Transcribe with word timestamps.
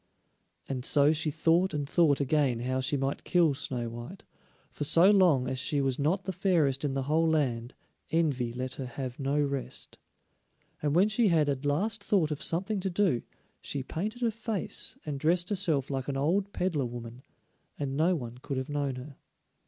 And 0.67 0.83
so 0.83 1.11
she 1.13 1.29
thought 1.29 1.75
and 1.75 1.87
thought 1.87 2.19
again 2.19 2.61
how 2.61 2.79
she 2.79 2.97
might 2.97 3.23
kill 3.23 3.53
Snow 3.53 3.87
white, 3.87 4.23
for 4.71 4.83
so 4.83 5.11
long 5.11 5.47
as 5.47 5.59
she 5.59 5.79
was 5.79 5.99
not 5.99 6.23
the 6.25 6.31
fairest 6.31 6.83
in 6.83 6.95
the 6.95 7.03
whole 7.03 7.27
land, 7.29 7.75
envy 8.09 8.51
let 8.51 8.73
her 8.73 8.87
have 8.87 9.19
no 9.19 9.39
rest. 9.39 9.99
And 10.81 10.95
when 10.95 11.07
she 11.07 11.27
had 11.27 11.49
at 11.49 11.67
last 11.67 12.03
thought 12.03 12.31
of 12.31 12.41
something 12.41 12.79
to 12.79 12.89
do, 12.89 13.21
she 13.61 13.83
painted 13.83 14.23
her 14.23 14.31
face 14.31 14.97
and 15.05 15.19
dressed 15.19 15.49
herself 15.49 15.91
like 15.91 16.07
an 16.07 16.17
old 16.17 16.51
peddler 16.51 16.85
woman, 16.87 17.21
and 17.77 17.95
no 17.95 18.15
one 18.15 18.39
could 18.39 18.57
have 18.57 18.69
known 18.69 18.95
her. 18.95 19.17